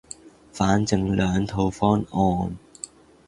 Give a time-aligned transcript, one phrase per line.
[0.51, 2.57] 反正兩套方案